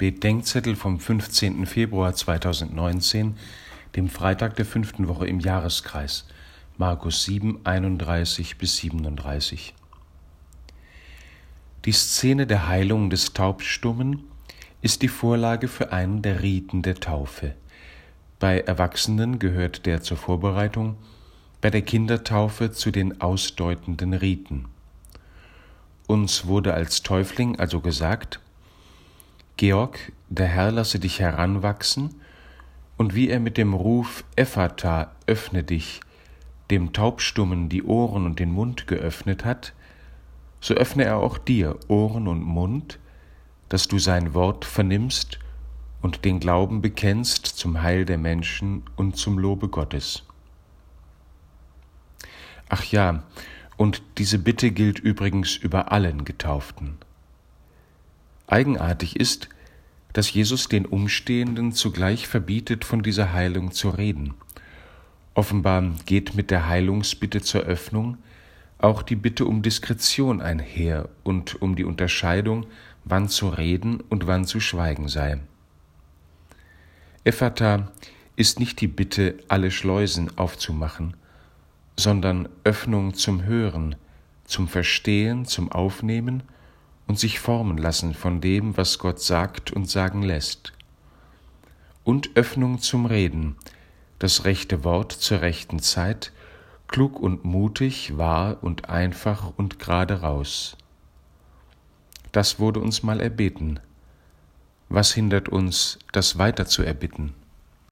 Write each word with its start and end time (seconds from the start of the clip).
Bedenkzettel 0.00 0.76
vom 0.76 0.98
15. 0.98 1.66
Februar 1.66 2.14
2019, 2.14 3.36
dem 3.96 4.08
Freitag 4.08 4.56
der 4.56 4.64
fünften 4.64 5.08
Woche 5.08 5.26
im 5.26 5.40
Jahreskreis, 5.40 6.26
Markus 6.78 7.24
7, 7.24 7.60
31 7.64 8.56
bis 8.56 8.78
37. 8.78 9.74
Die 11.84 11.92
Szene 11.92 12.46
der 12.46 12.66
Heilung 12.66 13.10
des 13.10 13.34
Taubstummen 13.34 14.24
ist 14.80 15.02
die 15.02 15.08
Vorlage 15.08 15.68
für 15.68 15.92
einen 15.92 16.22
der 16.22 16.40
Riten 16.42 16.80
der 16.80 16.94
Taufe. 16.94 17.54
Bei 18.38 18.58
Erwachsenen 18.58 19.38
gehört 19.38 19.84
der 19.84 20.00
zur 20.00 20.16
Vorbereitung, 20.16 20.96
bei 21.60 21.68
der 21.68 21.82
Kindertaufe 21.82 22.70
zu 22.70 22.90
den 22.90 23.20
ausdeutenden 23.20 24.14
Riten. 24.14 24.64
Uns 26.06 26.46
wurde 26.46 26.72
als 26.72 27.02
Täufling 27.02 27.58
also 27.58 27.80
gesagt, 27.80 28.40
Georg, 29.60 30.10
der 30.30 30.46
Herr 30.46 30.72
lasse 30.72 30.98
dich 30.98 31.20
heranwachsen, 31.20 32.14
und 32.96 33.14
wie 33.14 33.28
er 33.28 33.40
mit 33.40 33.58
dem 33.58 33.74
Ruf 33.74 34.24
Ephata, 34.34 35.10
öffne 35.26 35.62
dich, 35.62 36.00
dem 36.70 36.94
Taubstummen 36.94 37.68
die 37.68 37.82
Ohren 37.82 38.24
und 38.24 38.38
den 38.38 38.52
Mund 38.52 38.86
geöffnet 38.86 39.44
hat, 39.44 39.74
so 40.62 40.72
öffne 40.72 41.04
er 41.04 41.18
auch 41.18 41.36
dir 41.36 41.78
Ohren 41.88 42.26
und 42.26 42.40
Mund, 42.42 42.98
dass 43.68 43.86
du 43.86 43.98
sein 43.98 44.32
Wort 44.32 44.64
vernimmst 44.64 45.38
und 46.00 46.24
den 46.24 46.40
Glauben 46.40 46.80
bekennst 46.80 47.44
zum 47.44 47.82
Heil 47.82 48.06
der 48.06 48.16
Menschen 48.16 48.84
und 48.96 49.18
zum 49.18 49.38
Lobe 49.38 49.68
Gottes. 49.68 50.22
Ach 52.70 52.84
ja, 52.84 53.24
und 53.76 54.00
diese 54.16 54.38
Bitte 54.38 54.70
gilt 54.70 55.00
übrigens 55.00 55.54
über 55.54 55.92
allen 55.92 56.24
Getauften. 56.24 56.96
Eigenartig 58.50 59.14
ist, 59.14 59.48
dass 60.12 60.32
Jesus 60.32 60.68
den 60.68 60.84
Umstehenden 60.84 61.72
zugleich 61.72 62.26
verbietet, 62.26 62.84
von 62.84 63.02
dieser 63.02 63.32
Heilung 63.32 63.70
zu 63.70 63.90
reden. 63.90 64.34
Offenbar 65.34 65.84
geht 66.04 66.34
mit 66.34 66.50
der 66.50 66.68
Heilungsbitte 66.68 67.40
zur 67.40 67.62
Öffnung 67.62 68.18
auch 68.78 69.02
die 69.02 69.16
Bitte 69.16 69.44
um 69.44 69.62
Diskretion 69.62 70.40
einher 70.40 71.08
und 71.22 71.60
um 71.60 71.76
die 71.76 71.84
Unterscheidung, 71.84 72.66
wann 73.04 73.28
zu 73.28 73.48
reden 73.48 74.00
und 74.08 74.26
wann 74.26 74.46
zu 74.46 74.58
schweigen 74.58 75.08
sei. 75.08 75.38
Ephata 77.22 77.92
ist 78.36 78.58
nicht 78.58 78.80
die 78.80 78.88
Bitte, 78.88 79.36
alle 79.48 79.70
Schleusen 79.70 80.36
aufzumachen, 80.38 81.14
sondern 81.96 82.48
Öffnung 82.64 83.14
zum 83.14 83.44
Hören, 83.44 83.96
zum 84.44 84.66
Verstehen, 84.66 85.44
zum 85.44 85.70
Aufnehmen 85.70 86.42
und 87.10 87.18
sich 87.18 87.40
formen 87.40 87.76
lassen 87.76 88.14
von 88.14 88.40
dem, 88.40 88.76
was 88.76 89.00
Gott 89.00 89.20
sagt 89.20 89.72
und 89.72 89.90
sagen 89.90 90.22
lässt. 90.22 90.72
Und 92.04 92.36
Öffnung 92.36 92.80
zum 92.80 93.04
Reden, 93.04 93.56
das 94.20 94.44
rechte 94.44 94.84
Wort 94.84 95.10
zur 95.10 95.40
rechten 95.40 95.80
Zeit, 95.80 96.30
klug 96.86 97.18
und 97.18 97.44
mutig, 97.44 98.16
wahr 98.16 98.58
und 98.62 98.88
einfach 98.88 99.52
und 99.56 99.80
gerade 99.80 100.20
raus. 100.20 100.76
Das 102.30 102.60
wurde 102.60 102.78
uns 102.78 103.02
mal 103.02 103.18
erbeten. 103.18 103.80
Was 104.88 105.12
hindert 105.12 105.48
uns, 105.48 105.98
das 106.12 106.38
weiter 106.38 106.66
zu 106.66 106.84
erbitten? 106.84 107.34